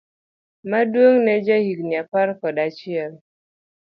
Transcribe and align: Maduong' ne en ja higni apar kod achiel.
Maduong' 0.69 1.23
ne 1.25 1.33
en 1.37 1.41
ja 1.45 1.57
higni 1.65 1.95
apar 2.01 2.29
kod 2.39 2.55
achiel. 2.65 3.13